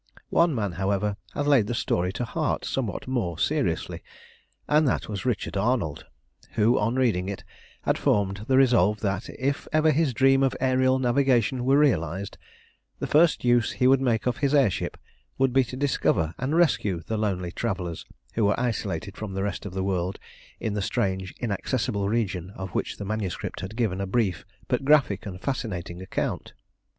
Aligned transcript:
One 0.31 0.55
man, 0.55 0.71
however, 0.81 1.15
had 1.35 1.45
laid 1.45 1.67
the 1.67 1.75
story 1.75 2.11
to 2.13 2.25
heart 2.25 2.65
somewhat 2.65 3.07
more 3.07 3.37
seriously, 3.37 4.01
and 4.67 4.87
that 4.87 5.07
was 5.07 5.25
Richard 5.27 5.55
Arnold, 5.55 6.07
who, 6.53 6.79
on 6.79 6.95
reading 6.95 7.29
it, 7.29 7.43
had 7.83 7.99
formed 7.99 8.45
the 8.47 8.57
resolve 8.57 9.01
that, 9.01 9.29
if 9.29 9.67
ever 9.71 9.91
his 9.91 10.11
dream 10.15 10.41
of 10.41 10.55
aërial 10.59 10.99
navigation 10.99 11.63
were 11.65 11.77
realised, 11.77 12.39
the 12.97 13.05
first 13.05 13.45
use 13.45 13.73
he 13.73 13.85
would 13.85 14.01
make 14.01 14.25
of 14.25 14.37
his 14.37 14.55
air 14.55 14.71
ship 14.71 14.97
would 15.37 15.53
be 15.53 15.63
to 15.65 15.77
discover 15.77 16.33
and 16.39 16.55
rescue 16.55 17.03
the 17.05 17.15
lonely 17.15 17.51
travellers 17.51 18.03
who 18.33 18.45
were 18.45 18.59
isolated 18.59 19.15
from 19.15 19.33
the 19.35 19.43
rest 19.43 19.67
of 19.67 19.73
the 19.75 19.83
world 19.83 20.17
in 20.59 20.73
the 20.73 20.81
strange, 20.81 21.31
inaccessible 21.39 22.09
region 22.09 22.49
of 22.55 22.71
which 22.71 22.97
the 22.97 23.05
manuscript 23.05 23.59
had 23.59 23.75
given 23.75 24.01
a 24.01 24.07
brief 24.07 24.45
but 24.67 24.83
graphic 24.83 25.27
and 25.27 25.41
fascinating 25.41 26.01
account. 26.01 26.53